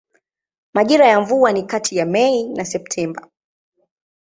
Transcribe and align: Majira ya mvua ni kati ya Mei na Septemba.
Majira 0.73 1.07
ya 1.07 1.21
mvua 1.21 1.51
ni 1.51 1.63
kati 1.63 1.97
ya 1.97 2.05
Mei 2.05 2.49
na 2.53 2.65
Septemba. 2.65 3.29